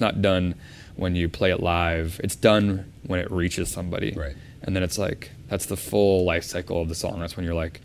[0.00, 0.54] It's not done
[0.96, 2.22] when you play it live.
[2.24, 4.14] It's done when it reaches somebody.
[4.16, 4.34] Right.
[4.62, 7.20] And then it's like that's the full life cycle of the song.
[7.20, 7.82] That's when you're like,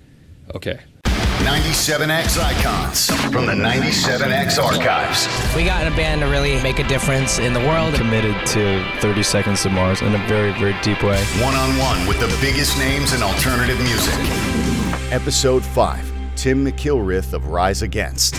[0.55, 5.27] okay, 97X icons from the 97X archives.
[5.57, 7.93] We got in a band to really make a difference in the world.
[7.95, 11.21] committed to 30 Seconds to Mars in a very, very deep way.
[11.43, 14.13] One on one with the biggest names in alternative music.
[15.11, 18.35] Episode 5 Tim McIlrath of Rise Against.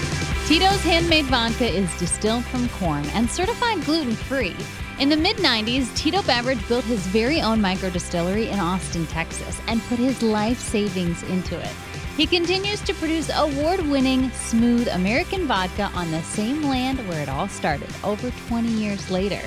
[0.46, 4.54] Tito's handmade vodka is distilled from corn and certified gluten free.
[5.00, 9.60] In the mid 90s, Tito Beveridge built his very own micro distillery in Austin, Texas,
[9.66, 11.74] and put his life savings into it.
[12.16, 17.28] He continues to produce award winning, smooth American vodka on the same land where it
[17.28, 19.42] all started over 20 years later.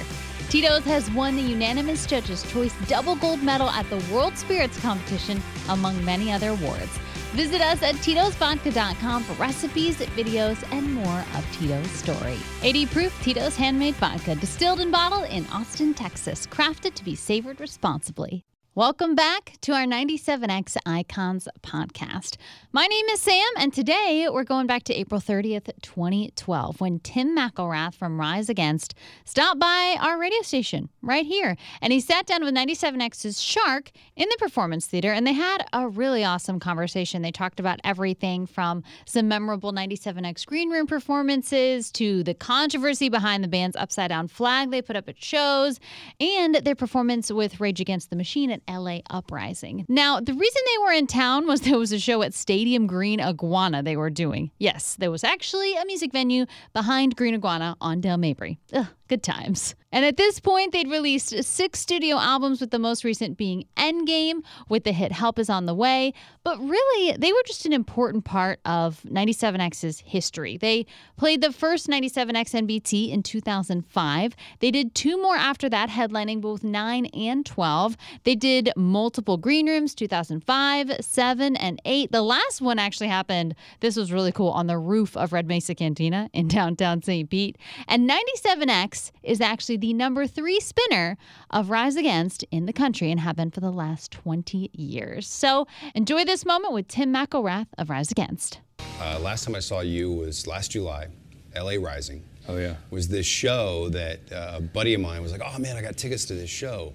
[0.49, 5.41] Tito's has won the unanimous Judges' Choice double gold medal at the World Spirits Competition,
[5.69, 6.99] among many other awards.
[7.33, 12.37] Visit us at Tito'sVodka.com for recipes, videos, and more of Tito's story.
[12.63, 17.59] 80 proof Tito's handmade vodka, distilled and bottled in Austin, Texas, crafted to be savored
[17.59, 18.43] responsibly.
[18.75, 22.37] Welcome back to our 97X Icons podcast.
[22.71, 27.35] My name is Sam, and today we're going back to April 30th, 2012, when Tim
[27.35, 28.93] McIlrath from Rise Against
[29.25, 31.57] stopped by our radio station right here.
[31.81, 35.89] And he sat down with 97X's Shark in the Performance Theater, and they had a
[35.89, 37.23] really awesome conversation.
[37.23, 43.43] They talked about everything from some memorable 97X green room performances to the controversy behind
[43.43, 45.79] the band's upside down flag they put up at shows
[46.19, 49.85] and their performance with Rage Against the Machine LA Uprising.
[49.87, 53.21] Now, the reason they were in town was there was a show at Stadium Green
[53.21, 54.51] Iguana they were doing.
[54.57, 58.59] Yes, there was actually a music venue behind Green Iguana on Dale Mabry.
[58.73, 59.75] Ugh, good times.
[59.91, 64.43] And at this point, they'd released six studio albums, with the most recent being Endgame,
[64.69, 66.13] with the hit Help Is On the Way.
[66.43, 70.57] But really, they were just an important part of 97X's history.
[70.57, 70.85] They
[71.17, 74.35] played the first 97X NBT in 2005.
[74.59, 77.97] They did two more after that, headlining both 9 and 12.
[78.25, 82.11] They did multiple green rooms 2005, 7, and 8.
[82.11, 85.73] The last one actually happened, this was really cool, on the roof of Red Mesa
[85.73, 87.27] Cantina in downtown St.
[87.27, 87.57] Pete.
[87.87, 91.17] And 97X is actually the number three spinner
[91.49, 95.27] of Rise Against in the country and have been for the last 20 years.
[95.27, 98.59] So enjoy this moment with Tim McIlrath of Rise Against.
[99.01, 101.07] Uh, last time I saw you was last July,
[101.55, 102.23] LA Rising.
[102.47, 105.77] oh yeah, Was this show that uh, a buddy of mine was like, oh man,
[105.77, 106.93] I got tickets to this show.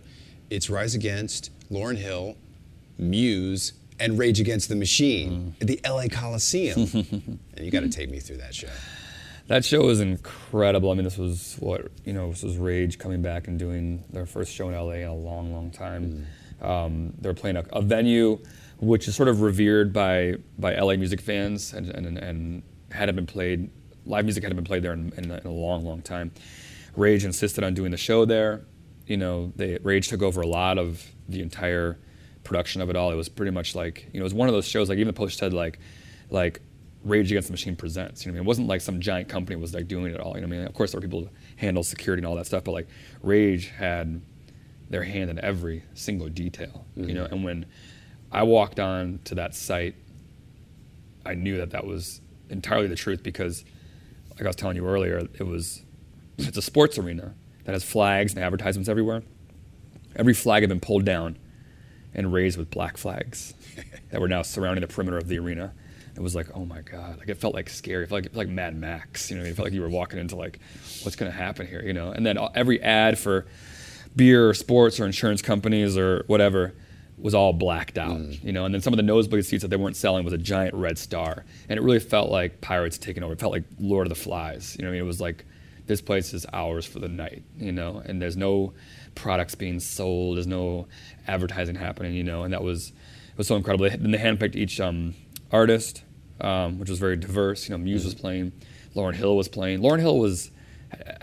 [0.51, 2.37] It's Rise Against, Lauryn Hill,
[2.99, 6.81] Muse, and Rage Against the Machine at the LA Coliseum.
[7.55, 8.69] and you got to take me through that show.
[9.49, 10.91] That show was incredible.
[10.91, 14.27] I mean, this was what you know, this was Rage coming back and doing their
[14.27, 16.27] first show in LA in a long, long time.
[16.63, 18.39] Um, they were playing a, a venue
[18.79, 23.27] which is sort of revered by by LA music fans and and, and hadn't been
[23.27, 23.71] played.
[24.07, 26.31] Live music hadn't been played there in, in, a, in a long, long time.
[26.95, 28.67] Rage insisted on doing the show there.
[29.07, 31.99] You know, they Rage took over a lot of the entire
[32.45, 33.11] production of it all.
[33.11, 34.89] It was pretty much like you know, it was one of those shows.
[34.89, 35.79] Like even the poster said like
[36.31, 36.61] like
[37.05, 38.25] Rage Against the Machine presents.
[38.25, 40.21] You know, what I mean, it wasn't like some giant company was like doing it
[40.21, 40.35] all.
[40.35, 42.35] You know, what I mean, of course there were people to handle security and all
[42.37, 42.89] that stuff, but like
[43.23, 44.23] Rage had
[44.91, 46.87] their hand in every single detail.
[46.97, 47.35] You know, mm-hmm.
[47.35, 47.67] and when
[48.33, 49.95] I walked on to that site,
[51.27, 53.65] I knew that that was entirely the truth because,
[54.31, 55.83] like I was telling you earlier, it was
[56.39, 59.23] it's a sports arena that has flags and advertisements everywhere.
[60.17, 61.39] Every flag had been pulled down
[62.15, 63.55] and raised with black flags
[64.11, 65.73] that were now surrounding the perimeter of the arena.
[66.17, 67.19] It was like, oh my god!
[67.19, 68.05] Like it felt like scary.
[68.05, 69.31] It felt like, it felt like Mad Max.
[69.31, 70.61] You know, it felt like you were walking into like,
[71.03, 71.83] what's going to happen here?
[71.83, 73.47] You know, and then every ad for
[74.15, 76.75] beer or sports or insurance companies or whatever
[77.19, 78.21] was all blacked out.
[78.45, 80.39] You know, and then some of the nosebleed seats that they weren't selling was a
[80.39, 83.33] giant red star, and it really felt like pirates taking over.
[83.33, 84.77] It felt like Lord of the Flies.
[84.79, 85.45] You know, what I mean, it was like
[85.87, 87.43] this place is ours for the night.
[87.57, 88.73] You know, and there's no
[89.15, 90.37] products being sold.
[90.37, 90.87] There's no
[91.27, 92.15] advertising happening.
[92.15, 93.89] You know, and that was it was so incredible.
[93.89, 95.15] Then they handpicked each um,
[95.55, 96.03] artist,
[96.41, 97.69] um, which was very diverse.
[97.69, 98.53] You know, Muse was playing,
[98.95, 99.81] Lauryn Hill was playing.
[99.81, 100.51] Lauryn Hill was,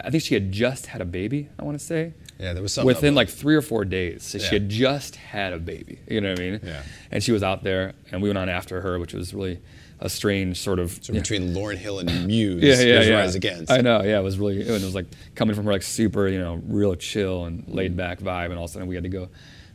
[0.03, 1.49] I think she had just had a baby.
[1.59, 2.13] I want to say.
[2.39, 4.23] Yeah, there was something within like three or four days.
[4.23, 4.45] So Yeah.
[4.45, 5.99] She had just had a baby.
[6.07, 6.59] You know what I mean?
[6.63, 6.81] Yeah.
[7.11, 9.59] And she was out there, and we went on after her, which was really
[9.99, 10.97] a strange sort of.
[11.03, 13.15] So between Lauryn Hill and Muse, yeah, yeah, yeah.
[13.19, 13.71] Rise Against.
[13.71, 14.01] I know.
[14.01, 14.59] Yeah, it was really.
[14.61, 15.05] It was like
[15.35, 17.75] coming from her like super, you know, real chill and Mm-hmm.
[17.77, 19.29] laid back vibe, and all of a sudden we had to go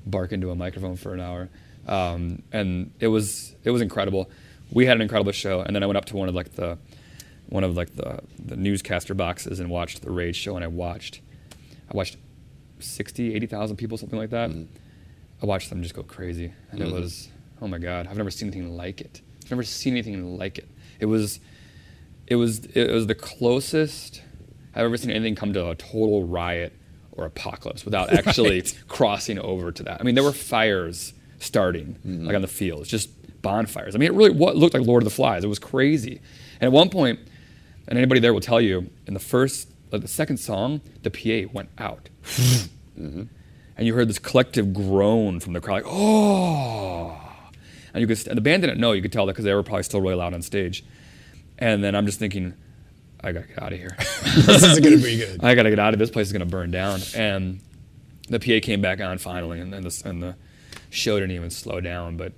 [0.07, 1.49] bark into a microphone for an hour,
[1.87, 4.29] um, and it was it was incredible.
[4.73, 6.79] We had an incredible show, and then I went up to one of like the
[7.49, 11.21] one of like the the newscaster boxes and watched the Rage show, and I watched
[11.91, 12.17] I watched
[12.81, 14.51] 60, 80,000 people, something like that.
[15.43, 17.29] I watched them just go crazy, and it was
[17.63, 19.21] oh my god, I've never seen anything like it.
[19.45, 20.69] I've never seen anything like it.
[21.01, 21.41] It was
[22.27, 24.23] it was it was the closest
[24.75, 26.73] I've ever seen anything come to a total riot
[27.13, 28.79] or apocalypse without actually Right.
[28.89, 30.01] crossing over to that.
[30.01, 32.27] I mean, there were fires starting Mm-hmm.
[32.27, 33.09] like on the fields, just
[33.47, 33.95] bonfires.
[33.95, 35.45] I mean, it really looked like Lord of the Flies.
[35.45, 36.21] It was crazy.
[36.61, 37.21] And at one point,
[37.87, 41.49] and anybody there will tell you, in the first, like the second song, the PA
[41.53, 43.23] went out, mm-hmm.
[43.77, 47.17] and you heard this collective groan from the crowd, like oh,
[47.95, 48.27] and you could.
[48.27, 48.91] And the band didn't know.
[48.91, 50.85] You could tell that because they were probably still really loud on stage.
[51.59, 52.55] And then I'm just thinking,
[53.23, 53.97] I gotta get out of here.
[54.25, 55.41] this going to be good.
[55.45, 57.01] I gotta get out of this place is gonna burn down.
[57.15, 57.61] And
[58.29, 60.37] the PA came back on finally, and, and, the, and the
[60.91, 62.17] show didn't even slow down.
[62.17, 62.33] But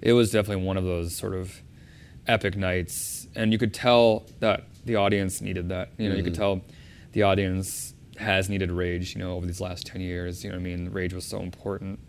[0.00, 1.62] it was definitely one of those sort of
[2.26, 5.90] epic nights, and you could tell that the audience needed that.
[5.98, 6.62] You know, you could tell
[7.12, 9.14] the audience has needed Rage.
[9.14, 10.44] You know, over these last ten years.
[10.44, 12.00] You know, what I mean, Rage was so important.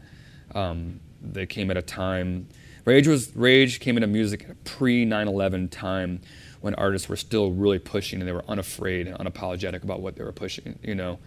[0.54, 2.50] Um, they came at a time.
[2.86, 6.22] Rage was Rage came into music at a pre 9/11 time
[6.62, 10.24] when artists were still really pushing and they were unafraid and unapologetic about what they
[10.24, 10.78] were pushing.
[10.84, 11.20] You know,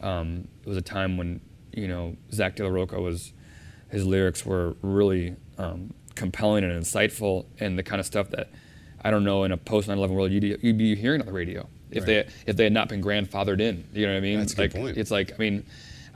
[0.00, 1.40] um, it was a time when
[1.72, 3.32] you know Zack de la Rocha was
[3.90, 8.50] his lyrics were really um, compelling and insightful and the kind of stuff that
[9.02, 11.68] I don't know in a post 9/11 world you'd, you'd be hearing on the radio
[11.90, 13.84] if they if they had not been grandfathered in.
[13.92, 14.38] You know what I mean?
[14.38, 14.96] That's a good point.
[14.96, 15.64] It's like I mean.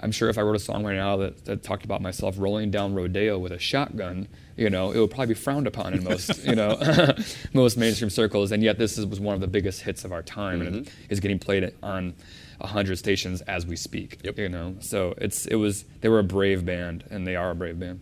[0.01, 2.71] I'm sure if I wrote a song right now that, that talked about myself rolling
[2.71, 6.45] down Rodeo with a shotgun, you know, it would probably be frowned upon in most,
[6.45, 6.79] you know,
[7.53, 8.53] most mainstream circles.
[8.53, 10.93] And yet, this is, was one of the biggest hits of our time, and it
[11.09, 12.15] is getting played on
[12.61, 14.19] hundred stations as we speak.
[14.25, 14.39] Yep.
[14.39, 17.55] You know, so it's it was they were a brave band, and they are a
[17.55, 18.01] brave band.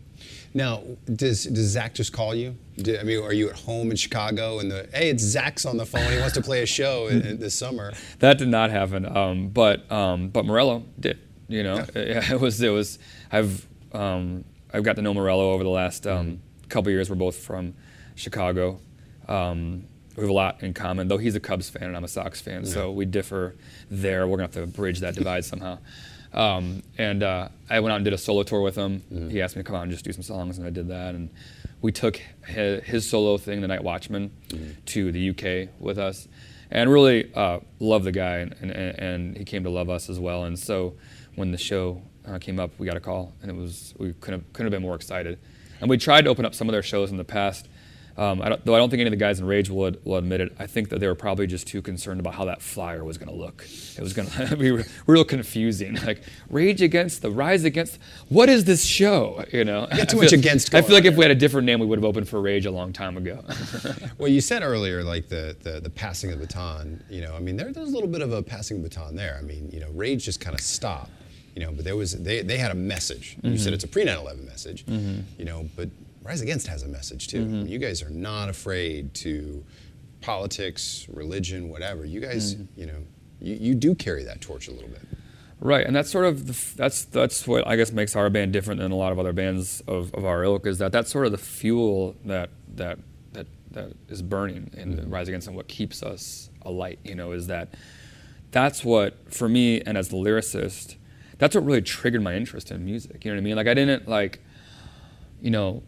[0.54, 2.56] Now, does does Zack just call you?
[2.76, 5.76] Do, I mean, are you at home in Chicago and the hey, it's Zack's on
[5.76, 6.10] the phone.
[6.10, 7.92] He wants to play a show in, in this summer.
[8.18, 9.04] That did not happen.
[9.04, 11.18] Um, but um, but Morello did.
[11.48, 11.90] You know, it,
[12.32, 12.98] it was it was.
[13.30, 17.08] I've um, I've got to know Morello over the last um, couple years.
[17.10, 17.74] We're both from
[18.14, 18.80] Chicago.
[19.28, 19.84] Um,
[20.16, 22.40] we have a lot in common, though he's a Cubs fan and I'm a Sox
[22.40, 23.54] fan, so we differ
[23.90, 24.26] there.
[24.26, 25.78] We're gonna have to bridge that divide somehow.
[26.32, 29.02] Um, and uh, I went out and did a solo tour with him.
[29.30, 31.14] He asked me to come out and just do some songs, and I did that.
[31.14, 31.30] And
[31.82, 34.30] we took his, his solo thing, The Night Watchman,
[34.86, 36.28] to the UK with us,
[36.70, 40.18] and really uh, loved the guy, and, and, and he came to love us as
[40.18, 40.44] well.
[40.44, 40.94] And so
[41.36, 44.52] when the show uh, came up, we got a call, and it was we couldn't
[44.52, 45.38] couldn't have been more excited.
[45.80, 47.68] And we tried to open up some of their shows in the past.
[48.18, 50.16] Um, I don't, though I don't think any of the guys in Rage will, will
[50.16, 50.56] admit it.
[50.58, 53.28] I think that they were probably just too concerned about how that flyer was going
[53.28, 53.66] to look.
[53.96, 55.98] It was going to be real confusing.
[56.06, 57.98] Like Rage Against the Rise Against.
[58.28, 59.44] What is this show?
[59.52, 61.34] You know, got too I much feel- against I feel like if we had a
[61.34, 63.44] different name, we would have opened for Rage a long time ago.
[64.18, 67.02] Well, you said earlier, like the, the, the passing of the baton.
[67.10, 69.14] You know, I mean, there, there's a little bit of a passing of the baton
[69.16, 69.36] there.
[69.38, 71.10] I mean, you know, Rage just kind of stopped.
[71.54, 73.36] You know, but there was they, they had a message.
[73.42, 74.84] You said it's a pre 9/11 message.
[74.86, 75.88] You know, but
[76.26, 77.44] Rise Against has a message too.
[77.44, 77.66] Mm-hmm.
[77.66, 79.64] You guys are not afraid to
[80.20, 82.04] politics, religion, whatever.
[82.04, 82.80] You guys, mm-hmm.
[82.80, 83.02] you know,
[83.40, 85.02] you, you do carry that torch a little bit.
[85.60, 88.80] Right, and that's sort of the, that's that's what I guess makes our band different
[88.80, 91.32] than a lot of other bands of, of our ilk is that that's sort of
[91.32, 92.98] the fuel that that
[93.32, 95.10] that that is burning in mm-hmm.
[95.10, 96.98] Rise Against and what keeps us alight.
[97.04, 97.68] You know, is that
[98.50, 100.96] that's what for me and as the lyricist,
[101.38, 103.24] that's what really triggered my interest in music.
[103.24, 103.56] You know what I mean?
[103.56, 104.40] Like I didn't like,
[105.40, 105.82] you know,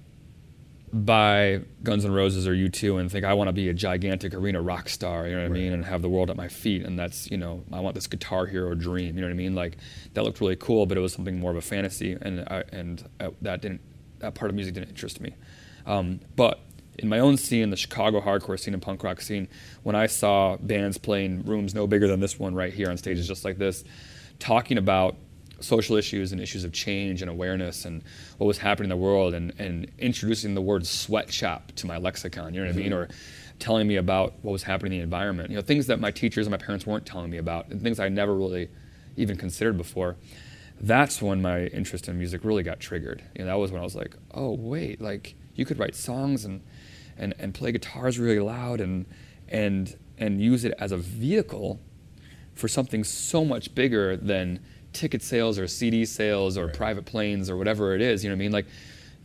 [0.93, 4.61] buy Guns N' Roses or U2 and think I want to be a gigantic arena
[4.61, 6.85] rock star, you know what I mean, and have the world at my feet.
[6.85, 9.55] And that's, you know, I want this guitar hero dream, you know what I mean?
[9.55, 9.79] Like
[10.15, 13.09] that looked really cool, but it was something more of a fantasy, and I, and
[13.21, 13.81] I, that didn't,
[14.19, 15.35] that part of music didn't interest me.
[15.87, 16.61] Um, but
[16.99, 19.49] in my own scene, the Chicago hardcore scene and punk rock scene,
[19.83, 23.29] when I saw bands playing rooms no bigger than this one right here on stages
[23.29, 23.85] just like this,
[24.39, 25.17] talking about
[25.61, 28.03] social issues and issues of change and awareness and
[28.39, 32.55] what was happening in the world and, and introducing the word sweatshop to my lexicon,
[32.55, 32.93] you know what I mean?
[32.93, 32.95] Mm-hmm.
[32.95, 33.09] Or
[33.59, 35.51] telling me about what was happening in the environment.
[35.51, 37.99] You know, things that my teachers and my parents weren't telling me about and things
[37.99, 38.69] I never really
[39.17, 40.17] even considered before.
[40.81, 43.25] That's when my interest in music really got triggered.
[43.35, 46.45] You know, that was when I was like, oh wait, like you could write songs
[46.45, 46.63] and
[47.17, 49.07] and, and play guitars really loud and
[49.49, 51.81] and and use it as a vehicle
[52.55, 54.61] for something so much bigger than
[54.93, 58.25] ticket sales or CD sales or private planes or whatever it is.
[58.25, 58.53] You know what I mean?
[58.53, 58.67] Like,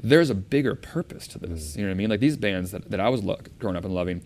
[0.04, 1.74] there's a bigger purpose to this.
[1.74, 1.76] Mm.
[1.78, 2.10] You know what I mean?
[2.10, 4.22] Like these bands that, that I was lo- growing up and loving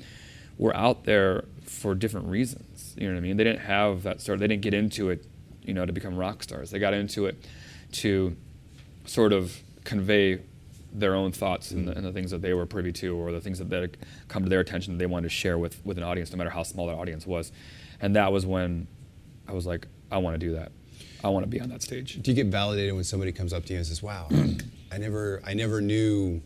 [0.58, 2.96] were out there for different reasons.
[2.98, 3.38] You know what I mean?
[3.38, 4.36] They didn't have that sort.
[4.36, 5.25] of, They didn't get into it,
[5.63, 6.72] you know, to become rock stars.
[6.72, 7.36] They got into it
[7.94, 8.36] to
[9.06, 10.41] sort of convey
[10.91, 11.98] their own thoughts and, the, mm.
[11.98, 14.44] and the things that they were privy to or the things that, that had come
[14.44, 16.63] to their attention that they wanted to share with, with an audience, no matter how
[16.63, 17.51] small that audience was.
[18.01, 18.88] And that was when
[19.48, 20.72] I was like, I want to do that.
[21.24, 22.21] I want to be on that stage.
[22.21, 24.27] Do you get validated when somebody comes up to you and says, "Wow,
[24.91, 26.41] I never, I never knew,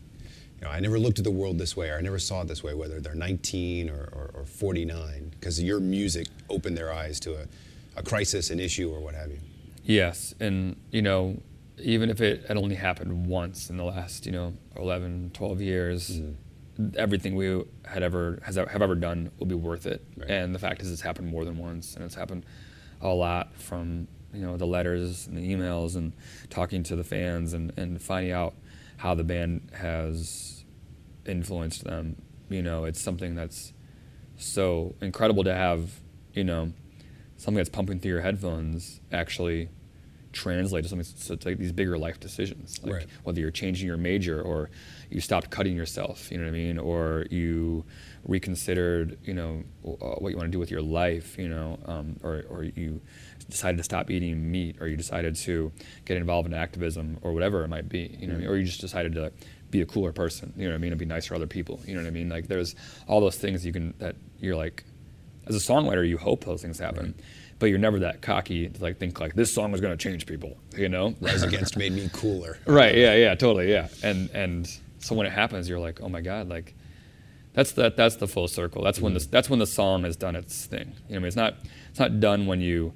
[0.58, 2.48] you know, I never looked at the world this way, or I never saw it
[2.48, 7.20] this way, whether they're 19 or, or, or 49, because your music opened their eyes
[7.20, 7.46] to a,
[7.96, 9.38] a crisis, an issue, or what have you.
[9.84, 11.36] Yes, and you know,
[11.78, 16.10] even if it had only happened once in the last, you know, 11, 12 years,
[16.10, 16.98] Mm-hmm.
[16.98, 20.02] everything we had ever has have ever done will be worth it.
[20.16, 20.30] Right.
[20.30, 22.46] And the fact is, it's happened more than once, and it's happened
[23.02, 26.12] a lot from you know the letters and the emails and
[26.50, 28.54] talking to the fans and and finding out
[28.98, 30.64] how the band has
[31.26, 32.16] influenced them.
[32.48, 33.72] You know, it's something that's
[34.36, 36.00] so incredible to have.
[36.34, 36.72] You know,
[37.36, 39.68] something that's pumping through your headphones actually
[40.32, 43.06] translate to something so it's like these bigger life decisions like Right.
[43.22, 44.70] whether you're changing your major or
[45.10, 47.84] you stopped cutting yourself you know what i mean or you
[48.24, 52.16] reconsidered you know uh, what you want to do with your life you know um,
[52.22, 52.98] or, or you
[53.52, 55.70] decided to stop eating meat or you decided to
[56.04, 58.48] get involved in activism or whatever it might be you know what I mean?
[58.48, 59.32] or you just decided to
[59.70, 61.80] be a cooler person you know what i mean and be nicer to other people
[61.86, 62.74] you know what i mean like there's
[63.06, 64.84] all those things you can that you're like
[65.46, 67.14] as a songwriter, you hope those things happen,
[67.58, 70.26] but you're never that cocky to like think like this song is going to change
[70.26, 71.14] people, you know?
[71.20, 72.58] Rise Against made me cooler.
[72.66, 72.94] right?
[72.94, 73.88] Yeah, yeah, totally, yeah.
[74.02, 74.68] And and
[74.98, 76.74] so when it happens, you're like, oh my god, like
[77.54, 78.82] that's that that's the full circle.
[78.82, 79.24] That's when mm-hmm.
[79.24, 80.80] the that's when the song has done its thing.
[80.80, 81.54] You know, what I mean, it's not
[81.90, 82.94] it's not done when you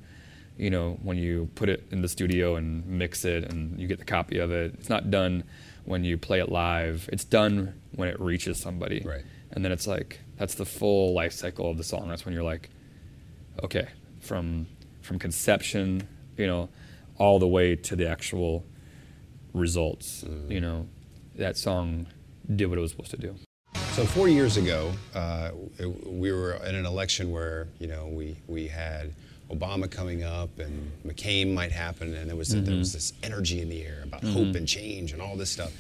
[0.56, 3.98] you know when you put it in the studio and mix it and you get
[3.98, 4.74] the copy of it.
[4.74, 5.44] It's not done
[5.84, 7.08] when you play it live.
[7.12, 9.02] It's done when it reaches somebody.
[9.04, 9.24] Right.
[9.52, 12.08] And then it's like that's the full life cycle of the song.
[12.08, 12.70] That's when you're like,
[13.62, 13.88] okay,
[14.20, 14.66] from
[15.02, 16.68] from conception, you know,
[17.18, 18.64] all the way to the actual
[19.52, 20.24] results.
[20.48, 20.88] You know,
[21.36, 22.06] that song
[22.54, 23.36] did what it was supposed to do.
[23.92, 25.52] So four years ago, uh,
[26.04, 29.14] we were in an election where you know we we had
[29.50, 32.96] Obama coming up and McCain might happen, and there was there was mm-hmm.
[32.96, 34.32] this energy in the air about mm-hmm.
[34.32, 35.72] hope and change and all this stuff.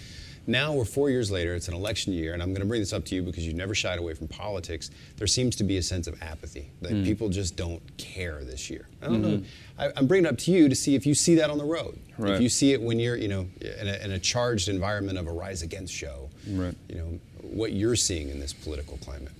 [0.48, 1.54] Now we're four years later.
[1.54, 3.56] It's an election year, and I'm going to bring this up to you because you've
[3.56, 4.90] never shied away from politics.
[5.16, 7.04] There seems to be a sense of apathy that mm.
[7.04, 8.86] people just don't care this year.
[9.02, 9.38] I don't know.
[9.38, 9.80] Mm-hmm.
[9.80, 11.64] I, I'm bringing it up to you to see if you see that on the
[11.64, 11.98] road.
[12.18, 15.26] If you see it when you're, you know, in a, in a charged environment of
[15.26, 16.30] a rise against show.
[16.48, 16.74] Right.
[16.88, 19.32] You know what you're seeing in this political climate.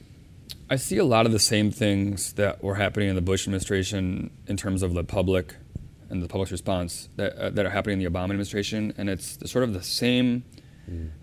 [0.68, 4.30] I see a lot of the same things that were happening in the Bush administration
[4.49, 5.54] in terms of the public
[6.11, 9.38] and the public's response that, uh, that are happening in the Obama administration, and it's
[9.50, 10.44] sort of the same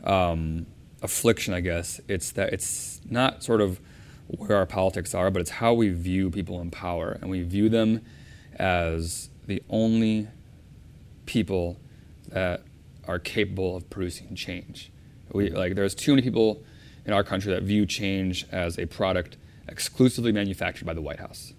[0.05, 0.65] um,
[1.01, 1.99] affliction, I guess.
[2.07, 3.81] It's that it's not sort of
[4.27, 7.69] where our politics are, but it's how we view people in power, and we view
[7.69, 8.01] them
[8.55, 10.27] as the only
[11.25, 11.77] people
[12.29, 12.61] that
[13.07, 14.91] are capable of producing change.
[15.31, 16.63] We like there's too many people
[17.05, 21.53] in our country that view change as a product exclusively manufactured by the White House.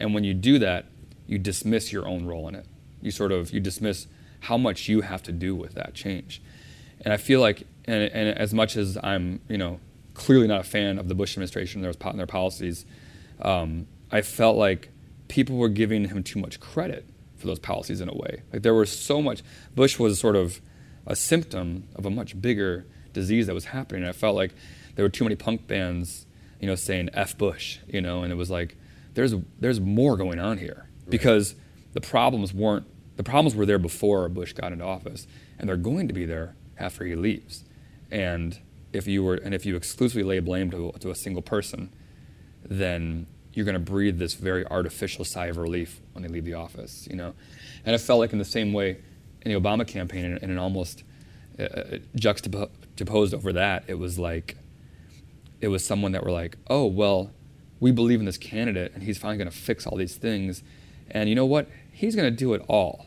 [0.00, 0.86] And when you do that,
[1.26, 2.66] you dismiss your own role in it.
[3.00, 4.06] You sort of you dismiss
[4.40, 6.42] how much you have to do with that change.
[7.00, 9.78] And I feel like, and, and as much as I'm, you know,
[10.14, 12.84] clearly not a fan of the Bush administration and their, po- and their policies,
[13.42, 14.90] um, I felt like
[15.28, 17.04] people were giving him too much credit
[17.36, 18.42] for those policies in a way.
[18.52, 19.42] Like there was so much.
[19.74, 20.60] Bush was sort of
[21.06, 24.02] a symptom of a much bigger disease that was happening.
[24.02, 24.54] And I felt like
[24.94, 26.26] there were too many punk bands,
[26.60, 28.76] you know, saying "F Bush," you know, and it was like
[29.14, 31.54] there's there's more going on here because
[31.92, 32.86] the problems weren't
[33.16, 35.26] the problems were there before Bush got into office,
[35.58, 37.64] and they're going to be there after he leaves.
[38.10, 38.58] And
[38.92, 41.92] if you were and if you exclusively lay blame to, to a single person,
[42.64, 46.54] then you're going to breathe this very artificial sigh of relief when they leave the
[46.54, 47.34] office, you know.
[47.84, 48.98] And it felt like in the same way
[49.42, 51.02] in the Obama campaign, in, and it almost
[51.58, 54.56] uh, uh, juxtaposed over that, it was like
[55.60, 57.32] it was someone that were like, oh well,
[57.80, 60.62] we believe in this candidate, and he's finally going to fix all these things,
[61.10, 61.68] and you know what?
[61.92, 63.06] He's going to do it all.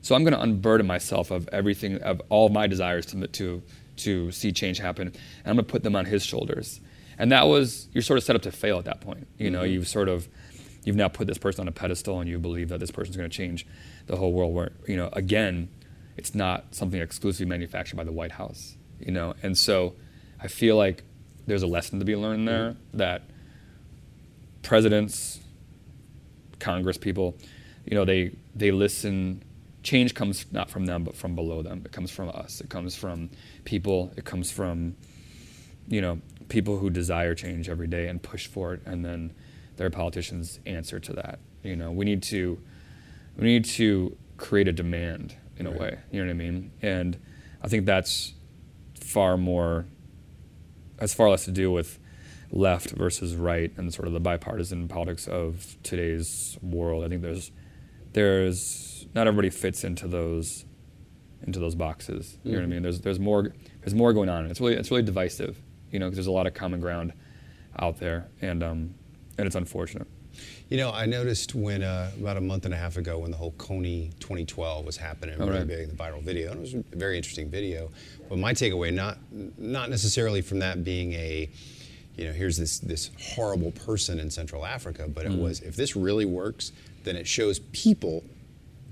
[0.00, 3.62] So I'm going to unburden myself of everything, of all of my desires to to
[3.98, 6.80] to see change happen, and I'm going to put them on his shoulders.
[7.18, 9.28] And that was you're sort of set up to fail at that point.
[9.38, 10.28] You know, you've sort of
[10.84, 13.30] you've now put this person on a pedestal, and you believe that this person's going
[13.30, 13.66] to change
[14.06, 14.54] the whole world.
[14.54, 15.68] Where you know, again,
[16.16, 18.76] it's not something exclusively manufactured by the White House.
[18.98, 19.94] You know, and so
[20.40, 21.04] I feel like
[21.46, 22.98] there's a lesson to be learned there mm-hmm.
[22.98, 23.22] that
[24.62, 25.40] presidents,
[26.58, 27.36] Congress people,
[27.84, 29.42] you know, they they listen.
[29.82, 31.82] Change comes not from them, but from below them.
[31.84, 32.60] It comes from us.
[32.60, 33.30] It comes from
[33.64, 34.12] people.
[34.16, 34.94] It comes from,
[35.88, 39.34] you know, people who desire change every day and push for it, and then
[39.76, 41.40] their politicians answer to that.
[41.64, 42.60] You know, we need to
[43.36, 45.34] we need to create a demand
[45.66, 45.98] in a way.
[46.10, 46.72] You know what I mean?
[46.82, 47.18] And
[47.62, 48.34] I think that's
[49.00, 49.86] far more
[51.00, 51.98] has far less to do with
[52.52, 57.04] left versus right and sort of the bipartisan politics of today's world.
[57.04, 57.50] I think there's
[58.12, 60.64] there's not everybody fits into those
[61.42, 62.38] into those boxes.
[62.44, 62.82] You know what I mean?
[62.82, 64.46] There's there's more there's more going on.
[64.46, 65.60] It's really it's really divisive.
[65.90, 67.12] You know, because there's a lot of common ground
[67.78, 68.94] out there, and um,
[69.36, 70.06] and it's unfortunate.
[70.68, 73.36] You know, I noticed when uh, about a month and a half ago when the
[73.36, 75.66] whole Kony 2012 was happening, Oh, really right.
[75.66, 77.90] big, the viral video, and it was a very interesting video.
[78.28, 79.18] But my takeaway, not
[79.58, 81.50] not necessarily from that being a,
[82.16, 85.34] you know, here's this this horrible person in Central Africa, but Mm.
[85.34, 86.72] it was if this really works,
[87.04, 88.24] then it shows people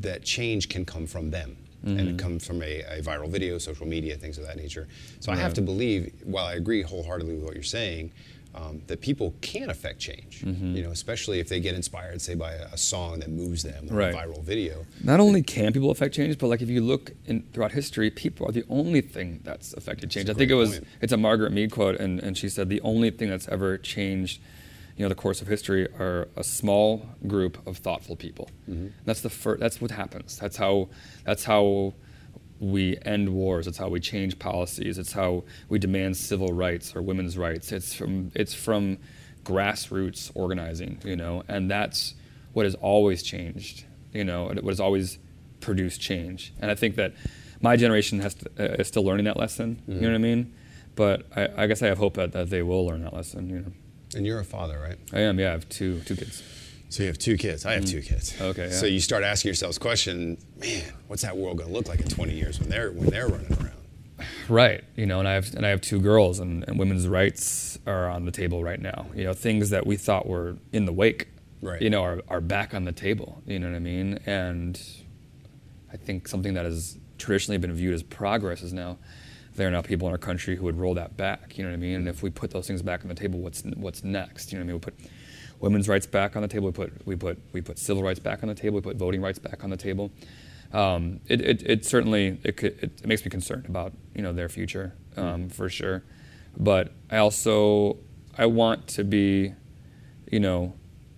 [0.01, 1.57] that change can come from them.
[1.83, 2.09] And Mm-hmm.
[2.11, 4.87] it comes from a, a viral video, social media, things of that nature.
[5.21, 8.13] So I have to believe, while I agree wholeheartedly with what you're saying,
[8.55, 10.43] um, that people can affect change.
[10.43, 10.75] Mm-hmm.
[10.77, 13.89] You know, especially if they get inspired, say, by a, a song that moves them,
[13.91, 14.15] or Right.
[14.15, 14.85] a viral video.
[15.05, 18.49] Not only can people affect change, but like if you look in, throughout history, people
[18.49, 20.29] are the only thing that's affected change.
[20.29, 20.87] I think it was point.
[21.01, 24.41] it's a Margaret Mead quote, and, and she said the only thing that's ever changed,
[24.97, 28.51] you know, the course of history are a small group of thoughtful people.
[29.05, 30.39] That's the fir- That's what happens.
[30.39, 30.89] That's how.
[31.25, 31.95] That's how
[32.61, 33.67] we end wars.
[33.67, 34.99] It's how we change policies.
[34.99, 37.73] It's how we demand civil rights or women's rights.
[37.73, 38.99] It's from it's from
[39.45, 42.15] grassroots organizing, you know, and that's
[42.53, 45.19] what has always changed, you know, what has always
[45.61, 46.53] produced change.
[46.61, 47.15] And I think that
[47.63, 49.83] my generation has to, uh, is still learning that lesson.
[49.87, 50.55] You know what I mean?
[50.97, 53.49] But I, I guess I have hope that, that they will learn that lesson.
[53.49, 53.73] You know,
[54.17, 54.99] And you're a father, right?
[55.13, 55.39] I am.
[55.39, 56.43] Yeah, I have two two kids.
[56.91, 57.65] So you have two kids.
[57.65, 58.33] I have two kids.
[58.35, 58.47] Mm.
[58.47, 62.01] Okay, So you start asking yourselves question, man, what's that world going to look like
[62.01, 64.27] in 20 years when they're when they're running around?
[64.49, 64.83] Right.
[64.97, 68.11] You know, and I have and I have two girls, and, and women's rights are
[68.11, 69.07] on the table right now.
[69.15, 71.29] You know, things that we thought were in the wake,
[71.63, 71.81] Right.
[71.81, 73.41] you know, are, are back on the table.
[73.47, 74.19] You know what I mean?
[74.27, 74.81] And
[75.93, 78.99] I think something that has traditionally been viewed as progress is now
[79.55, 81.57] there are now people in our country who would roll that back.
[81.57, 81.95] You know what I mean?
[81.97, 84.53] And if we put those things back on the table, what's what's next?
[84.53, 84.77] You know what I mean?
[84.77, 84.95] We put
[85.61, 86.67] women's rights back on the table.
[86.67, 88.77] We put we put we put civil rights back on the table.
[88.77, 90.11] We put voting rights back on the table.
[90.73, 94.49] Um, it, it, it certainly it, could, it, makes me concerned about you know their
[94.49, 96.05] future um, for sure,
[96.57, 97.99] but I also
[98.39, 99.55] I want to be,
[100.31, 100.75] you know,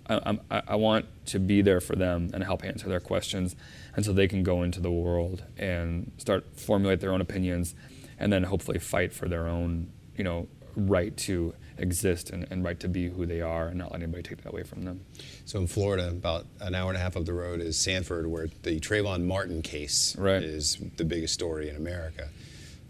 [0.08, 3.54] I, I, I want to be there for them and help answer their questions,
[3.94, 7.74] and so they can go into the world and start formulate their own opinions,
[8.18, 12.78] and then hopefully fight for their own you know right to exist and, and right
[12.80, 15.00] to be who they are and not let anybody take that away from them.
[15.44, 18.48] So in Florida, about an hour and a half up the road is Sanford, where
[18.62, 20.42] the Trayvon Martin case Right.
[20.42, 22.28] is the biggest story in America.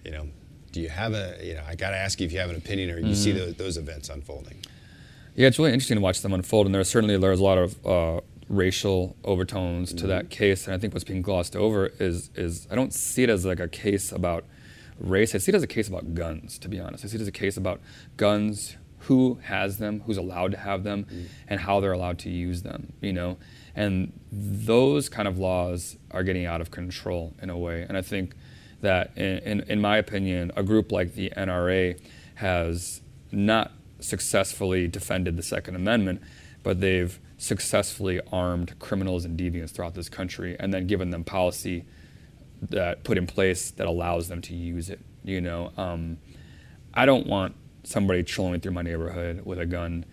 [0.05, 0.29] You know,
[0.73, 2.57] do you have a, you know, I got to ask you if you have an
[2.57, 4.57] opinion or you see those, those events unfolding.
[5.35, 7.87] Yeah, it's really interesting to watch them unfold, and there's certainly there's a lot of
[7.87, 12.67] uh, racial overtones to that case, and I think what's being glossed over is is
[12.71, 14.45] I don't see it as like a case about
[15.03, 15.35] race.
[15.35, 16.59] I see it as a case about guns.
[16.59, 17.81] To be honest, I see it as a case about
[18.17, 21.27] guns, who has them, who's allowed to have them, mm.
[21.49, 22.93] and how they're allowed to use them.
[23.01, 23.37] You know,
[23.75, 28.03] and those kind of laws are getting out of control in a way, and I
[28.03, 28.35] think
[28.81, 32.01] that in, in, in my opinion, a group like the NRA
[32.37, 36.21] has not successfully defended the Second Amendment,
[36.63, 41.85] but they've successfully armed criminals and deviants throughout this country and then given them policy
[42.71, 45.01] that put in place that allows them to use it.
[45.25, 46.19] You know, um,
[46.95, 50.05] I don't want somebody trolling through my neighborhood with a gun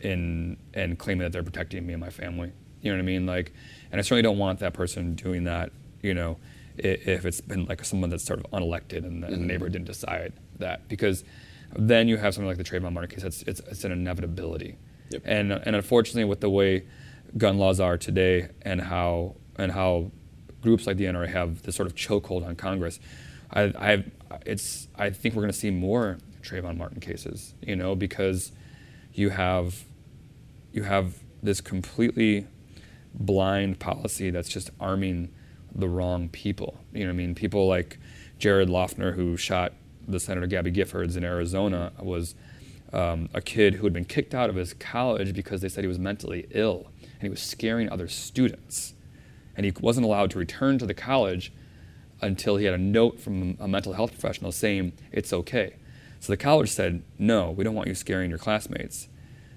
[0.00, 2.52] in and claiming that they're protecting me and my family.
[2.80, 3.26] You know what I mean?
[3.26, 3.52] Like,
[3.90, 5.72] and I certainly don't want that person doing that.
[6.02, 6.38] You know,
[6.76, 9.86] if it's been like someone that's sort of unelected and the, and the neighborhood didn't
[9.86, 11.24] decide that, because
[11.76, 13.24] then you have something like the Trayvon Martin case.
[13.24, 14.76] It's it's, it's an inevitability.
[15.10, 15.22] Yep.
[15.24, 16.86] And and unfortunately, with the way
[17.36, 20.12] gun laws are today and how and how
[20.62, 23.00] groups like the NRA have this sort of chokehold on Congress,
[23.52, 24.04] I, I
[24.44, 27.54] it's I think we're going to see more Trayvon Martin cases.
[27.62, 28.52] You know, because
[29.12, 29.84] you have
[30.72, 32.46] you have this completely
[33.14, 35.32] blind policy that's just arming
[35.74, 36.78] the wrong people.
[36.92, 37.34] You know what I mean?
[37.34, 37.98] People like
[38.38, 39.72] Jared Loughner, who shot
[40.06, 42.34] the Senator Gabby Giffords in Arizona, was
[42.92, 45.88] um, a kid who had been kicked out of his college because they said he
[45.88, 48.94] was mentally ill and he was scaring other students.
[49.58, 51.52] And he wasn't allowed to return to the college
[52.22, 55.74] until he had a note from a mental health professional saying it's okay.
[56.20, 59.08] So the college said, no, we don't want you scaring your classmates.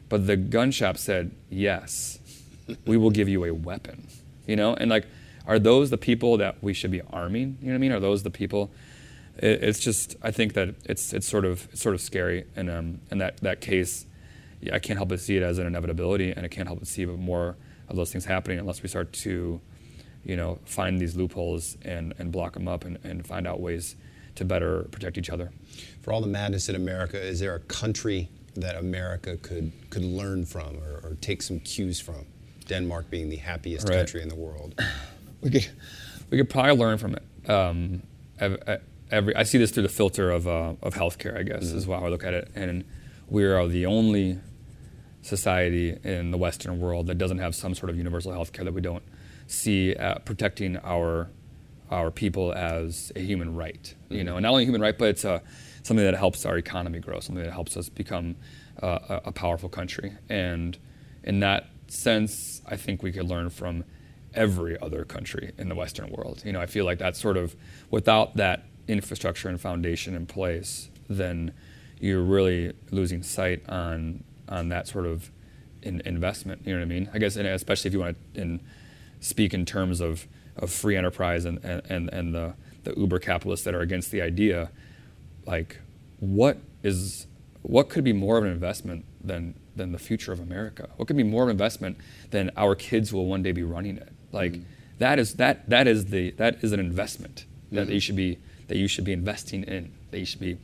[0.09, 2.19] But the gun shop said, yes,
[2.85, 4.07] we will give you a weapon.
[4.47, 5.05] You know, and like,
[5.45, 7.57] are those the people that we should be arming?
[7.61, 7.91] You know what I mean?
[7.91, 8.71] Are those the people?
[9.37, 12.69] It, it's just, I think that it's it's sort of it's sort of scary, and
[12.69, 14.05] um, and that that case,
[14.73, 17.05] I can't help but see it as an inevitability, and I can't help but see
[17.05, 17.55] more
[17.87, 19.61] of those things happening unless we start to,
[20.23, 23.95] you know, find these loopholes and and block them up and, and find out ways
[24.36, 25.51] to better protect each other.
[26.01, 30.45] For all the madness in America, is there a country that America could could learn
[30.45, 32.25] from or, or take some cues from?
[32.67, 33.97] Denmark being the happiest Right.
[33.97, 34.79] country in the world.
[35.41, 35.67] we could
[36.29, 37.49] we could probably learn from it.
[37.49, 38.03] Um,
[39.12, 41.93] every I see this through the filter of uh, of healthcare, I guess, is how
[42.05, 42.49] I look at it.
[42.55, 42.86] And
[43.27, 44.38] we are the only
[45.21, 48.81] society in the Western world that doesn't have some sort of universal healthcare that we
[48.81, 49.03] don't
[49.51, 51.29] see uh, protecting our
[51.89, 53.93] our people as a human right.
[54.09, 55.41] You know, and not only a human right, but it's a,
[55.83, 58.37] something that helps our economy grow, something that helps us become
[58.81, 60.13] uh, a, a powerful country.
[60.29, 60.77] And
[61.23, 63.83] in that sense, I think we could learn from
[64.33, 66.41] every other country in the Western world.
[66.45, 67.57] You know, I feel like that's sort of
[67.89, 71.53] without that infrastructure and foundation in place, then
[71.99, 75.29] you're really losing sight on on that sort of
[75.81, 76.61] in, investment.
[76.65, 77.09] You know what I mean?
[77.13, 78.61] I guess, especially if you want to in,
[79.21, 82.53] speak in terms of, of free enterprise and, and, and the,
[82.84, 84.69] the uber capitalists that are against the idea,
[85.45, 85.79] like
[86.19, 87.27] what is
[87.63, 90.89] what could be more of an investment than than the future of America?
[90.97, 91.97] What could be more of an investment
[92.31, 94.10] than our kids will one day be running it?
[94.31, 94.63] Like Mm-hmm.
[94.99, 97.93] that is that that is the that is an investment that Mm-hmm.
[97.93, 100.57] you should be that you should be investing in that you should be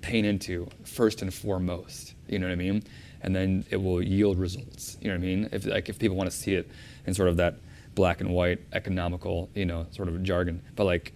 [0.00, 2.14] paying into first and foremost.
[2.28, 2.82] You know what I mean?
[3.22, 4.96] And then it will yield results.
[5.00, 5.48] You know what I mean?
[5.52, 6.70] If like if people want to see it
[7.06, 7.56] in sort of that
[7.96, 11.12] black and white economical you know sort of jargon, but like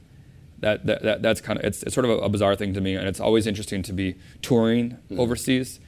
[0.59, 2.81] that, that, that that's kind of it's, it's sort of a, a bizarre thing to
[2.81, 5.21] me, and it's always interesting to be touring hmm.
[5.21, 5.79] overseas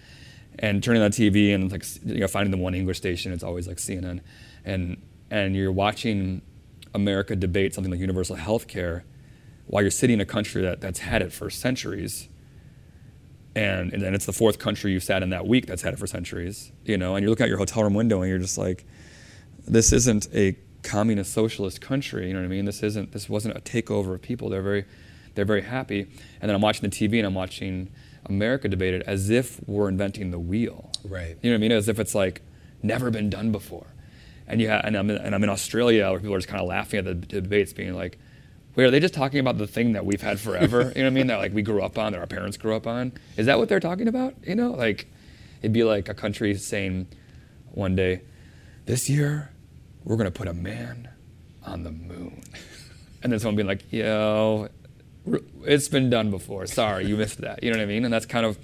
[0.59, 3.33] and turning on TV and like you know finding the one English station.
[3.33, 4.21] It's always like CNN,
[4.65, 6.43] and and you're watching
[6.95, 9.05] America debate something like universal health care
[9.67, 12.29] while you're sitting in a country that, that's had it for centuries.
[13.55, 15.99] And, and then it's the fourth country you've sat in that week that's had it
[15.99, 18.59] for centuries, you know, and you're looking out your hotel room window and you're just
[18.59, 18.85] like,
[19.67, 22.65] this isn't a communist socialist country, you know what I mean?
[22.65, 24.49] This isn't this wasn't a takeover of people.
[24.49, 24.85] They're very
[25.35, 26.03] they're very happy.
[26.41, 27.91] And then I'm watching the TV and I'm watching
[28.27, 30.91] America debated as if we're inventing the wheel.
[31.05, 31.37] Right.
[31.41, 31.73] You know what I mean?
[31.73, 32.43] As if it's like
[32.83, 33.87] never been done before.
[34.47, 36.61] And you ha- and I'm in, and I'm in Australia where people are just kind
[36.61, 38.19] of laughing at the debates, being like,
[38.75, 40.93] "Wait, are they just talking about the thing that we've had forever?
[40.97, 41.29] you know what I mean?
[41.29, 43.13] That like we grew up on, that our parents grew up on.
[43.37, 44.35] Is that what they're talking about?
[44.45, 45.07] You know, like
[45.61, 47.07] it'd be like a country saying
[47.71, 48.23] one day,
[48.85, 49.52] this year
[50.05, 51.09] we're gonna put a man
[51.65, 52.43] on the moon,
[53.23, 54.69] and then someone being like, "Yo,
[55.65, 56.67] it's been done before.
[56.67, 58.05] Sorry, you missed that." You know what I mean?
[58.05, 58.59] And that's kind of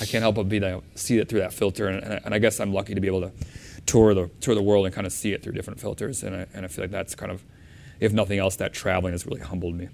[0.00, 2.34] I can't help but be that see it through that filter, and, and, I- and
[2.34, 3.32] I guess I'm lucky to be able to
[3.86, 6.46] tour the tour the world and kind of see it through different filters, and I,
[6.54, 7.44] and I feel like that's kind of,
[7.98, 9.88] if nothing else, that traveling has really humbled me.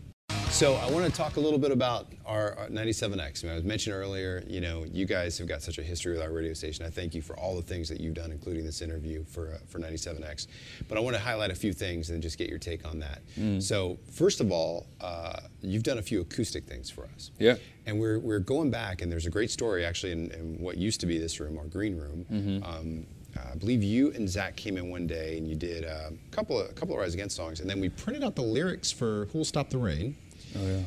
[0.51, 3.45] So I want to talk a little bit about our, our 97X.
[3.45, 6.13] I, mean, I was mentioned earlier, you know, you guys have got such a history
[6.13, 6.87] with our radio station.
[6.87, 9.59] I thank you for all the things that you've done, including this interview for uh,
[9.69, 10.47] for 97X.
[10.89, 13.21] But I want to highlight a few things and just get your take on that.
[13.63, 17.33] So first of all, uh, you've done a few acoustic things for us.
[17.39, 17.57] Yeah.
[17.85, 21.01] And we're, we're going back, and there's a great story actually in, in what used
[21.01, 22.63] to be this room, our green room.
[22.65, 23.07] Um,
[23.37, 26.35] uh, I believe you and Zach came in one day and you did uh, a
[26.35, 28.91] couple of a couple of Rise Against songs, and then we printed out the lyrics
[28.91, 30.17] for "Who'll Stop the Rain."
[30.55, 30.83] Oh yeah.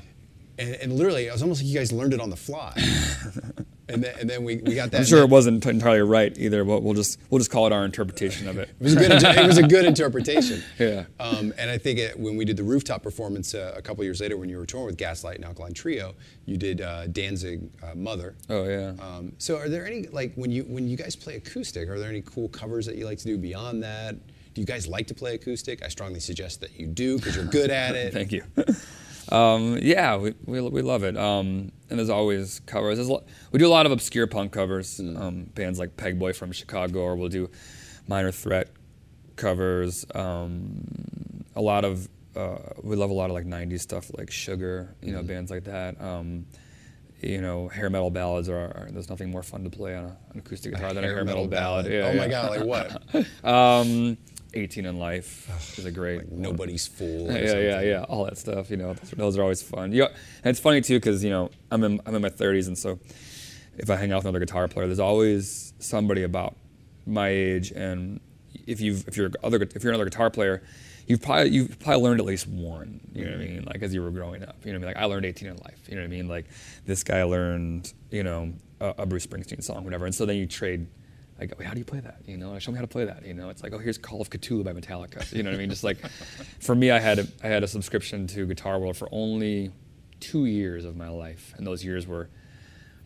[0.60, 2.74] And, and literally, it was almost like you guys learned it on the fly.
[3.90, 5.00] and then, and then we, we got that.
[5.00, 7.86] I'm sure it wasn't entirely right either, but we'll just we'll just call it our
[7.86, 8.70] interpretation of it.
[8.80, 9.12] It was a good.
[9.12, 10.64] it was a good interpretation.
[10.80, 11.06] Yeah.
[11.20, 14.22] Um, and I think it, when we did the rooftop performance uh, a couple years
[14.22, 17.96] later, when you were touring with Gaslight and Alkaline Trio, you did uh, Danzig uh,
[17.96, 18.94] "Mother." Oh yeah.
[19.02, 21.90] Um, so, are there any like when you when you guys play acoustic?
[21.90, 24.16] Are there any cool covers that you like to do beyond that?
[24.54, 25.84] Do you guys like to play acoustic?
[25.84, 28.14] I strongly suggest that you do because you're good at it.
[28.20, 28.44] Thank you.
[29.30, 31.18] Um, yeah, we, we, we love it.
[31.18, 32.98] Um, and there's always covers.
[32.98, 33.20] There's a
[33.52, 35.00] we do a lot of obscure punk covers.
[35.00, 37.50] Um, bands like Pegboy from Chicago, or we'll do
[38.08, 38.70] Minor Threat
[39.36, 40.06] covers.
[40.14, 44.96] Um, a lot of uh, we love a lot of like '90s stuff, like Sugar.
[45.02, 46.00] You know, bands like that.
[46.02, 46.46] Um,
[47.22, 48.88] you know, hair metal ballads are, are.
[48.92, 51.48] There's nothing more fun to play on a, an acoustic guitar than a hair metal,
[51.48, 51.86] ballad.
[51.86, 52.52] Yeah, oh my god!
[52.52, 53.26] Like what?
[54.56, 56.20] Um, 18 and Life is a great.
[56.20, 57.28] Like Nobody's fool.
[57.28, 57.88] Yeah, yeah, something.
[57.88, 58.70] yeah, all that stuff.
[58.70, 59.92] You know, those, those are always fun.
[59.92, 62.78] Yeah, and it's funny too because you know I'm in I'm in my 30s, and
[62.78, 63.00] so
[63.78, 66.56] if I hang out with another guitar player, there's always somebody about
[67.06, 68.20] my age, and
[68.68, 70.64] if you if you're other if you're another guitar player,
[71.08, 73.02] you've probably you've probably learned at least one.
[73.14, 73.64] You know what I mean?
[73.66, 74.58] Like as you were growing up.
[74.64, 74.96] You know what I mean?
[74.96, 75.80] Like I learned 18 and Life.
[75.88, 76.28] You know what I mean?
[76.28, 76.46] Like
[76.86, 80.46] this guy learned you know a, a Bruce Springsteen song, whatever, and so then you
[80.46, 80.88] trade.
[81.40, 82.22] Like, wait, how do you play that?
[82.26, 83.26] You know, show me how to play that.
[83.26, 85.32] You know, it's like, oh, here's Call of Cthulhu by Metallica.
[85.34, 85.70] You know what I mean?
[85.70, 85.98] Just like,
[86.60, 89.72] for me, I had a, I had a subscription to Guitar World for only
[90.20, 92.30] two years of my life, and those years were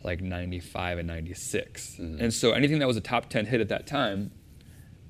[0.02, 1.98] like 95 and 96.
[1.98, 4.32] And so anything that was a top 10 hit at that time,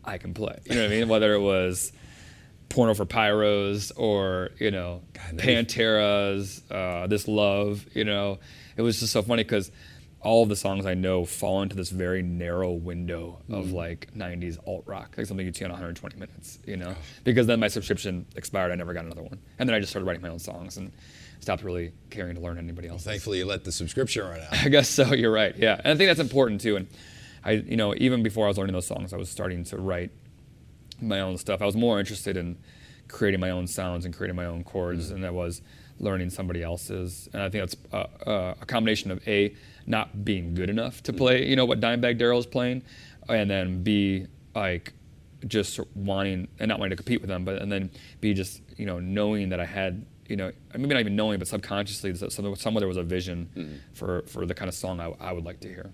[0.05, 0.59] I can play.
[0.67, 1.09] You know what I mean?
[1.09, 1.93] Whether it was
[2.69, 5.03] Porno for Pyros or, you know,
[5.37, 8.39] Pantera's uh, This Love, you know,
[8.77, 9.71] it was just so funny because
[10.25, 13.73] all of the songs I know fall into this very narrow window of mm.
[13.75, 16.95] like 90s alt rock, like something you'd see on 120 minutes, you know?
[17.25, 19.39] Because then my subscription expired, I never got another one.
[19.59, 20.91] And then I just started writing my own songs and
[21.41, 23.05] stopped really caring to learn anybody else.
[23.05, 24.53] Thankfully, you let the subscription run out.
[24.65, 25.13] I guess so.
[25.13, 25.55] You're right.
[25.57, 26.77] Yeah, and I think that's important too.
[26.77, 26.89] And
[27.45, 30.11] I, you know, even before I was learning those songs, I was starting to write
[31.01, 31.61] my own stuff.
[31.61, 32.57] I was more interested in
[33.09, 35.11] creating my own sounds and creating my own chords mm.
[35.11, 35.61] than I was
[36.01, 37.29] learning somebody else's.
[37.33, 39.55] And I think that's a, a, a combination of a
[39.87, 41.19] not being good enough to mm.
[41.19, 42.83] play, you know, what Dimebag Darrell's playing,
[43.29, 44.93] and then b like
[45.47, 48.87] just wanting and not wanting to compete with them, but and then b just you
[48.87, 52.57] know knowing that I had you know maybe not even knowing, but subconsciously that some-
[52.57, 53.79] somewhere there was a vision mm.
[53.97, 55.93] for for the kind of song I, I would like to hear.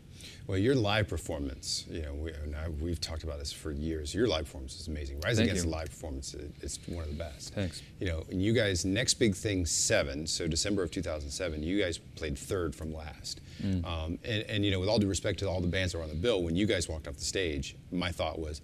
[0.51, 4.13] Well, your live performance, you know, we, and I, we've talked about this for years.
[4.13, 5.21] Your live performance is amazing.
[5.21, 5.71] Rise Thank Against you.
[5.71, 7.55] live performance, it- it's one of the best.
[7.55, 7.83] Thanks.
[8.01, 11.99] You know, and you guys, next big thing, seven, so December of 2007, you guys
[11.99, 13.41] played third from last.
[13.63, 13.85] Mm.
[13.87, 16.05] Um, and, and, you know, with all due respect to all the bands that were
[16.05, 18.61] on the bill, when you guys walked off the stage, my thought was,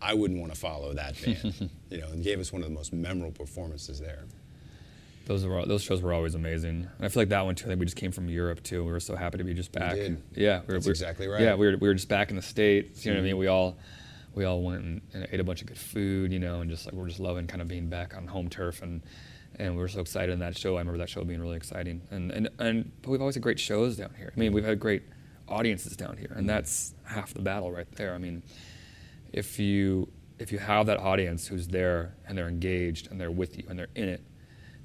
[0.00, 1.68] I wouldn't want to follow that band.
[1.90, 4.24] you know, and gave us one of the most memorable performances there.
[5.28, 7.66] Those were those shows were always amazing, and I feel like that one too.
[7.66, 8.82] I think we just came from Europe too.
[8.82, 9.94] We were so happy to be just back.
[9.94, 10.22] did.
[10.34, 11.36] Yeah, we were, That's we were- exactly right.
[11.40, 11.44] Mm-hmm.
[11.44, 13.04] Yeah, we were, we were just back in the states.
[13.04, 13.36] You know what I mean?
[13.36, 13.76] We all
[14.34, 16.32] we all went and, and ate a bunch of good food.
[16.32, 18.82] You know, and just like we're just loving kind of being back on home turf
[18.82, 19.02] and.
[19.60, 20.76] And we were so excited in that show.
[20.76, 22.02] I remember that show being really exciting.
[22.12, 24.32] And, and, and but we've always had great shows down here.
[24.36, 25.02] I mean, we've had great
[25.48, 28.14] audiences down here, and that's half the battle right there.
[28.14, 28.44] I mean,
[29.32, 33.56] if you if you have that audience who's there and they're engaged and they're with
[33.58, 34.22] you and they're in it,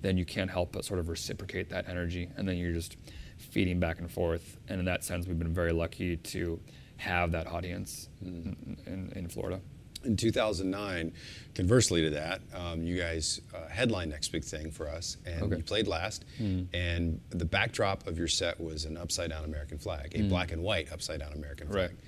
[0.03, 2.95] then you can't help but sort of reciprocate that energy, and then you're just
[3.37, 4.57] feeding back and forth.
[4.69, 6.59] And in that sense, we've been very lucky to
[6.97, 9.59] have that audience in, in, in Florida.
[10.05, 11.13] In 2009,
[11.55, 15.55] conversely to that, um, you guys uh, headlined Next Big Thing for us, and Okay.
[15.57, 16.25] you played last.
[16.39, 20.61] And the backdrop of your set was an upside down American flag, a black and
[20.61, 21.91] white upside down American flag.
[21.91, 21.99] Right.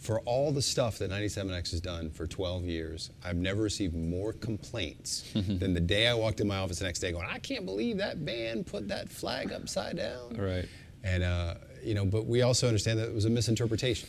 [0.00, 4.32] For all the stuff that 97X has done for 12 years, I've never received more
[4.32, 7.66] complaints than the day I walked in my office the next day going, I can't
[7.66, 10.36] believe that band put that flag upside down.
[10.36, 10.66] Right.
[11.04, 14.08] And, uh, you know, but we also understand that it was a misinterpretation.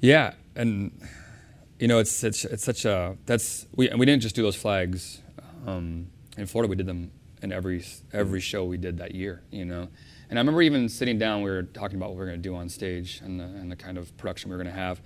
[0.00, 0.92] Yeah, and
[1.78, 4.56] you know, it's it's, it's such a that's we and we didn't just do those
[4.56, 5.20] flags
[5.66, 6.68] um, in Florida.
[6.68, 7.10] We did them
[7.42, 9.42] in every every show we did that year.
[9.50, 9.88] You know,
[10.28, 11.42] and I remember even sitting down.
[11.42, 13.70] We were talking about what we were going to do on stage and the, and
[13.70, 15.00] the kind of production we were going to have.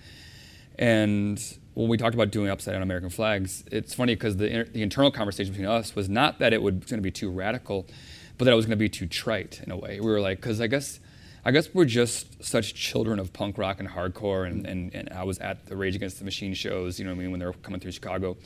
[0.79, 1.43] And
[1.75, 4.83] when we talked about doing upside down American flags, it's funny because the, inter- the
[4.83, 7.87] internal conversation between us was not that it was going to be too radical,
[8.39, 10.01] but that it was going to be too trite in a way.
[10.01, 11.01] We were like, because I guess,
[11.45, 15.25] I guess we're just such children of punk rock and hardcore, and, and, and I
[15.25, 17.47] was at the Rage Against the Machine shows, you know what I mean, when they
[17.47, 18.39] were coming through Chicago,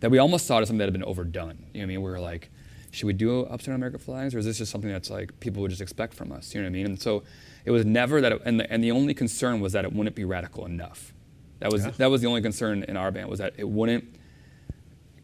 [0.00, 1.58] that we almost saw it as something that had been overdone.
[1.72, 2.02] You know what I mean?
[2.02, 2.50] We were like,
[2.92, 5.62] should we do upside down American flags, or is this just something that's like people
[5.62, 6.54] would just expect from us?
[6.54, 6.86] You know what I mean?
[6.86, 7.24] And so
[7.64, 10.14] it was never that, it, and, the, and the only concern was that it wouldn't
[10.14, 11.14] be radical enough.
[11.60, 14.16] That was that was the only concern in our band was that it wouldn't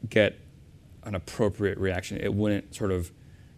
[0.09, 0.39] get
[1.03, 2.17] an appropriate reaction.
[2.19, 3.11] It wouldn't sort of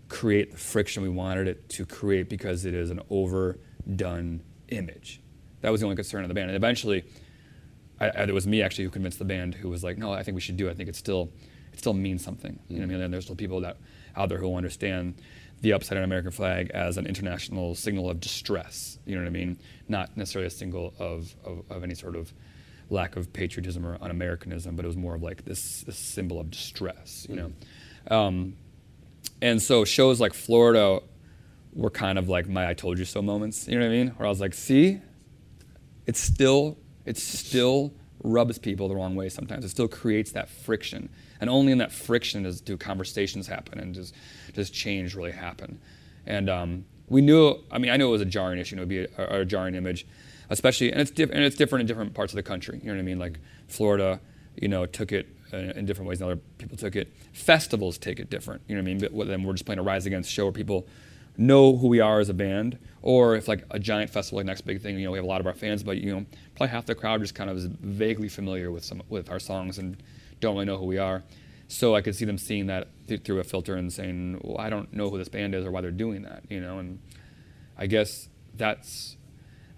[0.09, 5.21] create the friction we wanted it to create because it is an overdone image.
[5.61, 6.49] That was the only concern of the band.
[6.49, 7.05] And eventually,
[8.01, 10.23] I, I, it was me actually who convinced the band, who was like, "No, I
[10.23, 10.71] think we should do it.
[10.71, 11.31] I think it still,
[11.73, 12.97] it still means something." You know what I mean?
[12.97, 13.05] Mm-hmm.
[13.05, 13.77] And there's still people that
[14.17, 15.15] out there who will understand
[15.61, 18.99] the upside down American flag as an international signal of distress.
[19.05, 19.59] You know what I mean?
[19.89, 22.33] Not necessarily a signal of, of, of any sort of
[22.89, 26.51] lack of patriotism or un-Americanism, but it was more of like this, this symbol of
[26.51, 27.27] distress.
[27.29, 27.53] You know.
[28.11, 28.57] Um,
[29.43, 31.01] and so shows like Florida
[31.73, 33.69] were kind of like my "I told you so" moments.
[33.69, 34.09] You know what I mean?
[34.09, 35.01] Where I was like, "See,
[36.07, 37.93] it still it still
[38.23, 39.65] rubs people the wrong way sometimes.
[39.65, 41.09] It still creates that friction,
[41.41, 44.13] and only in that friction does do conversations happen and does
[44.55, 45.81] does change really happen.
[46.27, 47.57] And um, we knew.
[47.71, 48.77] I mean, I knew it was a jarring issue.
[48.77, 50.07] It would be a, a jarring image,
[50.49, 52.79] especially and it's and it's different in different parts of the country.
[52.83, 53.19] You know what I mean?
[53.19, 54.21] Like Florida,
[54.57, 57.13] you know, took it uh, in different ways than other people took it.
[57.33, 58.63] Festivals take it different.
[58.69, 59.11] You know what I mean?
[59.13, 60.87] But then we're just playing a Rise Against show where people
[61.37, 64.63] know who we are as a band, or if like a giant festival like Next
[64.63, 66.69] Big Thing, you know, we have a lot of our fans, but you know, probably
[66.69, 70.03] half the crowd just kind of is vaguely familiar with some with our songs and
[70.41, 71.23] don't really know who we are.
[71.69, 74.71] So I could see them seeing that th- through a filter and saying, "Well, I
[74.71, 76.79] don't know who this band is or why they're doing that," you know.
[76.79, 77.01] And
[77.79, 79.17] I guess that's,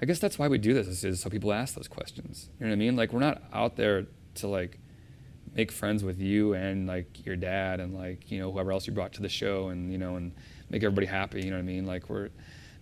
[0.01, 2.49] I guess that's why we do this is, is so people ask those questions.
[2.59, 2.97] You know what I mean?
[2.97, 4.79] Like we're not out there to like
[5.55, 8.93] make friends with you and like your dad and like you know whoever else you
[8.93, 10.33] brought to the show and you know and
[10.71, 11.43] make everybody happy.
[11.43, 11.87] You know what I mean?
[11.87, 12.31] Like we're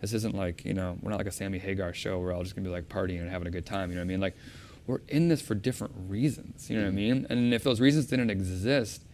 [0.01, 2.43] this isn't like you know we're not like a Sammy Hagar show where we're all
[2.43, 3.91] just gonna be like partying and having a good time.
[3.91, 4.21] You know what I mean?
[4.21, 4.37] Like
[4.91, 6.69] we're in this for different reasons.
[6.69, 7.27] You know what I mean?
[7.31, 9.05] And if those reasons didn't exist,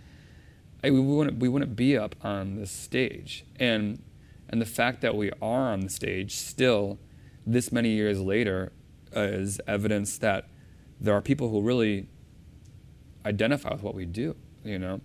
[0.83, 3.45] I, we wouldn't we wouldn't be up on this stage.
[3.61, 4.03] And
[4.49, 6.99] and the fact that we are on the stage still,
[7.47, 8.73] this many years later,
[9.15, 10.49] uh, is evidence that
[10.99, 12.09] there are people who really
[13.27, 14.35] identify with what we do,
[14.65, 15.01] you know,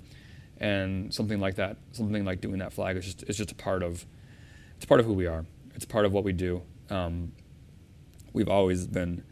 [0.57, 3.84] and something like that, something like doing that flag is just it's just a part
[3.84, 4.05] of
[4.77, 5.45] it's part of who we are.
[5.75, 6.62] It's part of what we do.
[6.89, 7.34] Um,
[8.31, 9.23] we've always been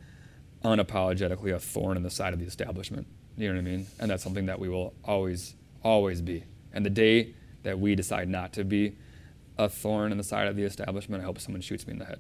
[0.64, 3.08] unapologetically a thorn in the side of the establishment.
[3.38, 3.88] You know what I mean?
[4.00, 6.44] And that's something that we will always, always be.
[6.74, 8.98] And the day that we decide not to be
[9.58, 12.06] a thorn in the side of the establishment, I hope someone shoots me in the
[12.06, 12.20] head.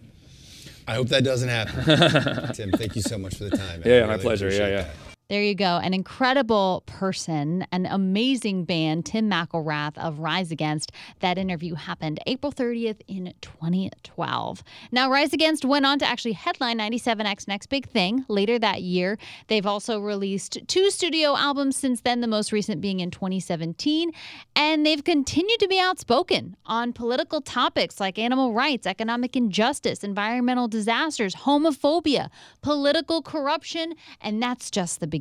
[0.87, 2.53] I hope that doesn't happen.
[2.55, 3.81] Tim, thank you so much for the time.
[3.81, 3.83] man.
[3.85, 4.49] Yeah, my pleasure.
[4.49, 4.81] Yeah, yeah.
[4.81, 5.18] that.
[5.29, 5.77] There you go.
[5.77, 10.91] An incredible person, an amazing band, Tim McIlrath of Rise Against.
[11.19, 14.63] That interview happened April 30th in 2012.
[14.91, 19.19] Now, Rise Against went on to actually headline 97X Next Big Thing later that year.
[19.49, 24.11] They've also released two studio albums since then, the most recent being in 2017.
[24.55, 30.67] And they've continued to be outspoken on political topics like animal rights, economic injustice, environmental
[30.67, 32.31] disasters, homophobia,
[32.63, 35.18] political corruption, and that's just the beginning.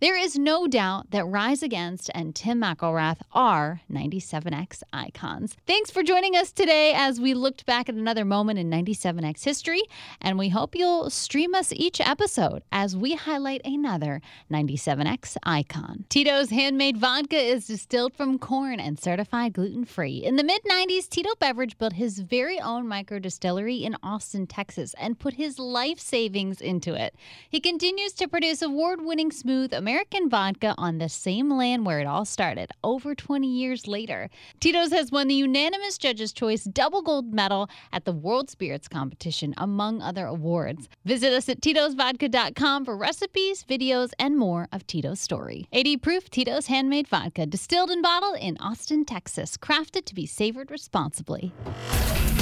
[0.00, 5.56] There is no doubt that Rise Against and Tim McIlrath are 97X icons.
[5.66, 9.82] Thanks for joining us today as we looked back at another moment in 97X history,
[10.20, 14.20] and we hope you'll stream us each episode as we highlight another
[14.50, 16.04] 97X icon.
[16.08, 20.24] Tito's handmade vodka is distilled from corn and certified gluten free.
[20.24, 24.94] In the mid 90s, Tito Beveridge built his very own micro distillery in Austin, Texas,
[24.98, 27.14] and put his life savings into it.
[27.48, 32.06] He continues to produce award winning smooth American vodka on the same land where it
[32.06, 34.28] all started over 20 years later.
[34.60, 39.54] Tito's has won the unanimous Judges' Choice double gold medal at the World Spirits Competition,
[39.56, 40.88] among other awards.
[41.04, 45.66] Visit us at Tito'sVodka.com for recipes, videos, and more of Tito's story.
[45.72, 50.70] 80 proof Tito's handmade vodka, distilled and bottled in Austin, Texas, crafted to be savored
[50.70, 51.52] responsibly.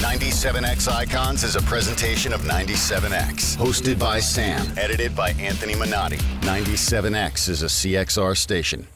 [0.05, 3.57] 97X Icons is a presentation of 97X.
[3.57, 4.67] Hosted by Sam.
[4.77, 6.19] Edited by Anthony Minotti.
[6.75, 8.89] 97X is a CXR station.